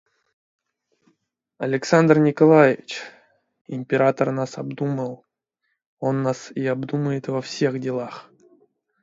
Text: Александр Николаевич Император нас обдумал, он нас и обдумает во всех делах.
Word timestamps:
Александр 1.59 2.17
Николаевич 2.17 3.03
Император 3.67 4.31
нас 4.31 4.57
обдумал, 4.57 5.27
он 5.99 6.23
нас 6.23 6.51
и 6.55 6.65
обдумает 6.65 7.27
во 7.27 7.39
всех 7.43 7.79
делах. 7.79 8.31